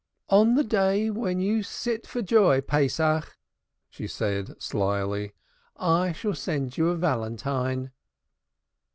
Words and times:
"On 0.29 0.55
the 0.55 0.63
day 0.63 1.11
when 1.11 1.39
you 1.39 1.61
sit 1.61 2.07
for 2.07 2.23
joy, 2.23 2.59
Pesach," 2.61 3.37
she 3.87 4.07
said 4.07 4.55
slily. 4.59 5.35
"I 5.77 6.11
shall 6.11 6.33
send 6.33 6.75
you 6.75 6.87
a 6.87 6.95
valentine." 6.95 7.91